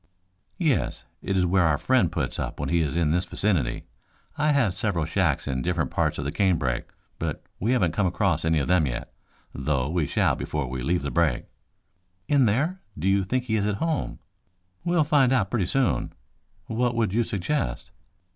[0.57, 1.05] "Yes.
[1.21, 3.83] It is where our friend puts up when he is in this vicinity.
[4.35, 6.85] I have several shacks in different parts of the canebrake,
[7.19, 9.13] but we haven't come across any of them yet,
[9.53, 11.45] though we shall before we leave the brake."
[12.27, 12.81] "In there?
[12.97, 14.17] Do you think he is at home?"
[14.83, 16.13] "We'll find out pretty soon.
[16.65, 17.91] What would you suggest?"